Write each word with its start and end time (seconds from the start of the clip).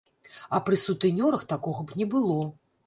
А 0.57 0.61
пры 0.69 0.79
сутэнёрах 0.85 1.47
такога 1.55 1.81
б 1.91 2.01
не 2.03 2.11
было. 2.17 2.41